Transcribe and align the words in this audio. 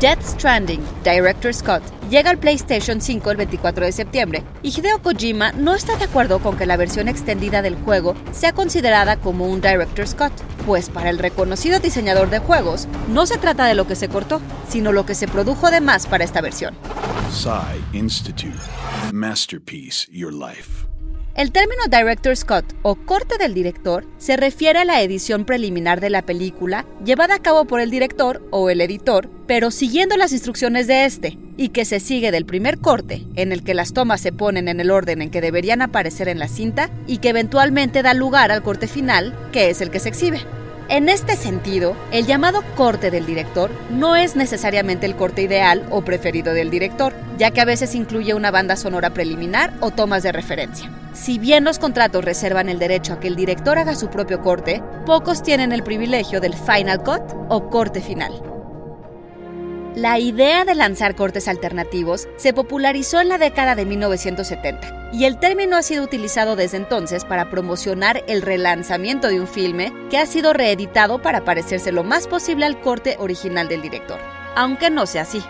Death 0.00 0.22
Stranding, 0.22 0.82
Director 1.04 1.54
Scott, 1.54 1.82
llega 2.10 2.30
al 2.30 2.38
PlayStation 2.38 3.00
5 3.00 3.30
el 3.30 3.36
24 3.36 3.86
de 3.86 3.92
septiembre 3.92 4.42
y 4.62 4.68
Hideo 4.68 5.00
Kojima 5.00 5.52
no 5.52 5.74
está 5.74 5.96
de 5.96 6.04
acuerdo 6.04 6.40
con 6.40 6.56
que 6.56 6.66
la 6.66 6.76
versión 6.76 7.08
extendida 7.08 7.62
del 7.62 7.76
juego 7.76 8.14
sea 8.32 8.52
considerada 8.52 9.16
como 9.16 9.46
un 9.46 9.60
Director 9.60 10.06
Scott, 10.06 10.32
pues 10.66 10.88
para 10.90 11.10
el 11.10 11.18
reconocido 11.18 11.78
diseñador 11.78 12.28
de 12.30 12.40
juegos 12.40 12.88
no 13.08 13.26
se 13.26 13.38
trata 13.38 13.66
de 13.66 13.74
lo 13.74 13.86
que 13.86 13.96
se 13.96 14.08
cortó, 14.08 14.40
sino 14.68 14.92
lo 14.92 15.06
que 15.06 15.14
se 15.14 15.28
produjo 15.28 15.70
de 15.70 15.80
más 15.80 16.06
para 16.06 16.24
esta 16.24 16.40
versión. 16.40 16.74
Institute. 17.92 18.58
Masterpiece 19.12 20.06
Your 20.10 20.32
Life. 20.32 20.93
El 21.34 21.50
término 21.50 21.82
Director 21.90 22.36
Scott 22.36 22.64
o 22.82 22.94
corte 22.94 23.38
del 23.38 23.54
director 23.54 24.06
se 24.18 24.36
refiere 24.36 24.78
a 24.78 24.84
la 24.84 25.02
edición 25.02 25.44
preliminar 25.44 26.00
de 26.00 26.08
la 26.08 26.22
película 26.22 26.84
llevada 27.04 27.34
a 27.34 27.38
cabo 27.40 27.64
por 27.64 27.80
el 27.80 27.90
director 27.90 28.46
o 28.52 28.70
el 28.70 28.80
editor, 28.80 29.28
pero 29.48 29.72
siguiendo 29.72 30.16
las 30.16 30.30
instrucciones 30.30 30.86
de 30.86 31.06
este, 31.06 31.36
y 31.56 31.70
que 31.70 31.84
se 31.84 31.98
sigue 31.98 32.30
del 32.30 32.46
primer 32.46 32.78
corte, 32.78 33.26
en 33.34 33.50
el 33.50 33.64
que 33.64 33.74
las 33.74 33.92
tomas 33.92 34.20
se 34.20 34.30
ponen 34.30 34.68
en 34.68 34.78
el 34.78 34.92
orden 34.92 35.22
en 35.22 35.30
que 35.30 35.40
deberían 35.40 35.82
aparecer 35.82 36.28
en 36.28 36.38
la 36.38 36.46
cinta, 36.46 36.88
y 37.08 37.18
que 37.18 37.30
eventualmente 37.30 38.02
da 38.04 38.14
lugar 38.14 38.52
al 38.52 38.62
corte 38.62 38.86
final, 38.86 39.34
que 39.50 39.70
es 39.70 39.80
el 39.80 39.90
que 39.90 39.98
se 39.98 40.10
exhibe. 40.10 40.40
En 40.88 41.08
este 41.08 41.34
sentido, 41.34 41.96
el 42.12 42.26
llamado 42.26 42.62
corte 42.76 43.10
del 43.10 43.26
director 43.26 43.72
no 43.90 44.14
es 44.14 44.36
necesariamente 44.36 45.06
el 45.06 45.16
corte 45.16 45.42
ideal 45.42 45.84
o 45.90 46.02
preferido 46.02 46.54
del 46.54 46.70
director, 46.70 47.12
ya 47.38 47.50
que 47.50 47.60
a 47.60 47.64
veces 47.64 47.96
incluye 47.96 48.34
una 48.34 48.52
banda 48.52 48.76
sonora 48.76 49.10
preliminar 49.10 49.74
o 49.80 49.90
tomas 49.90 50.22
de 50.22 50.30
referencia. 50.30 50.92
Si 51.14 51.38
bien 51.38 51.62
los 51.62 51.78
contratos 51.78 52.24
reservan 52.24 52.68
el 52.68 52.80
derecho 52.80 53.12
a 53.12 53.20
que 53.20 53.28
el 53.28 53.36
director 53.36 53.78
haga 53.78 53.94
su 53.94 54.08
propio 54.08 54.42
corte, 54.42 54.82
pocos 55.06 55.44
tienen 55.44 55.70
el 55.70 55.84
privilegio 55.84 56.40
del 56.40 56.54
final 56.54 57.02
cut 57.04 57.22
o 57.48 57.70
corte 57.70 58.00
final. 58.00 58.32
La 59.94 60.18
idea 60.18 60.64
de 60.64 60.74
lanzar 60.74 61.14
cortes 61.14 61.46
alternativos 61.46 62.26
se 62.36 62.52
popularizó 62.52 63.20
en 63.20 63.28
la 63.28 63.38
década 63.38 63.76
de 63.76 63.84
1970 63.84 65.10
y 65.12 65.24
el 65.24 65.38
término 65.38 65.76
ha 65.76 65.82
sido 65.82 66.02
utilizado 66.02 66.56
desde 66.56 66.78
entonces 66.78 67.24
para 67.24 67.48
promocionar 67.48 68.24
el 68.26 68.42
relanzamiento 68.42 69.28
de 69.28 69.38
un 69.40 69.46
filme 69.46 69.92
que 70.10 70.18
ha 70.18 70.26
sido 70.26 70.52
reeditado 70.52 71.22
para 71.22 71.44
parecerse 71.44 71.92
lo 71.92 72.02
más 72.02 72.26
posible 72.26 72.66
al 72.66 72.80
corte 72.80 73.14
original 73.20 73.68
del 73.68 73.82
director, 73.82 74.18
aunque 74.56 74.90
no 74.90 75.06
sea 75.06 75.22
así. 75.22 75.44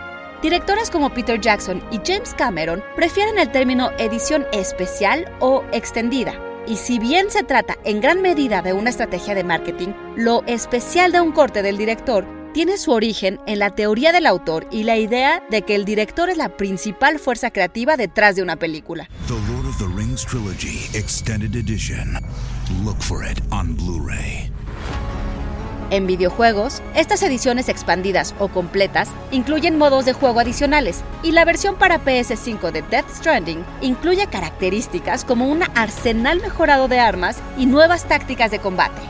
Directores 0.44 0.90
como 0.90 1.08
Peter 1.08 1.40
Jackson 1.40 1.82
y 1.90 1.98
James 2.04 2.34
Cameron 2.36 2.84
prefieren 2.96 3.38
el 3.38 3.50
término 3.50 3.92
edición 3.98 4.44
especial 4.52 5.24
o 5.40 5.64
extendida, 5.72 6.34
y 6.66 6.76
si 6.76 6.98
bien 6.98 7.30
se 7.30 7.44
trata 7.44 7.78
en 7.82 8.02
gran 8.02 8.20
medida 8.20 8.60
de 8.60 8.74
una 8.74 8.90
estrategia 8.90 9.34
de 9.34 9.42
marketing, 9.42 9.94
lo 10.16 10.44
especial 10.44 11.12
de 11.12 11.22
un 11.22 11.32
corte 11.32 11.62
del 11.62 11.78
director 11.78 12.26
tiene 12.52 12.76
su 12.76 12.92
origen 12.92 13.40
en 13.46 13.58
la 13.58 13.74
teoría 13.74 14.12
del 14.12 14.26
autor 14.26 14.66
y 14.70 14.82
la 14.82 14.98
idea 14.98 15.42
de 15.50 15.62
que 15.62 15.76
el 15.76 15.86
director 15.86 16.28
es 16.28 16.36
la 16.36 16.58
principal 16.58 17.18
fuerza 17.18 17.50
creativa 17.50 17.96
detrás 17.96 18.36
de 18.36 18.42
una 18.42 18.56
película. 18.56 19.08
The 19.26 19.32
Lord 19.50 19.66
of 19.66 19.78
the 19.78 19.86
Rings 19.96 20.26
Trilogy 20.26 20.90
Extended 20.92 21.56
Edition. 21.56 22.18
Look 22.84 23.00
for 23.00 23.24
it 23.24 23.40
on 23.50 23.74
Blu-ray. 23.76 24.53
En 25.94 26.08
videojuegos, 26.08 26.82
estas 26.96 27.22
ediciones 27.22 27.68
expandidas 27.68 28.34
o 28.40 28.48
completas 28.48 29.10
incluyen 29.30 29.78
modos 29.78 30.04
de 30.04 30.12
juego 30.12 30.40
adicionales 30.40 31.04
y 31.22 31.30
la 31.30 31.44
versión 31.44 31.76
para 31.76 32.04
PS5 32.04 32.72
de 32.72 32.82
Death 32.82 33.08
Stranding 33.14 33.64
incluye 33.80 34.26
características 34.26 35.24
como 35.24 35.46
un 35.46 35.62
arsenal 35.76 36.40
mejorado 36.40 36.88
de 36.88 36.98
armas 36.98 37.38
y 37.56 37.66
nuevas 37.66 38.08
tácticas 38.08 38.50
de 38.50 38.58
combate. 38.58 39.02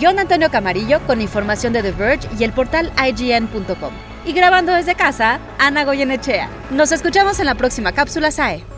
John 0.00 0.20
Antonio 0.20 0.48
Camarillo 0.48 1.04
con 1.08 1.20
información 1.20 1.72
de 1.72 1.82
The 1.82 1.90
Verge 1.90 2.28
y 2.38 2.44
el 2.44 2.52
portal 2.52 2.92
IGN.com. 3.04 3.92
Y 4.24 4.32
grabando 4.32 4.72
desde 4.74 4.94
casa, 4.94 5.40
Ana 5.58 5.84
Goyenechea. 5.84 6.48
Nos 6.70 6.92
escuchamos 6.92 7.40
en 7.40 7.46
la 7.46 7.56
próxima 7.56 7.90
cápsula 7.90 8.30
SAE. 8.30 8.71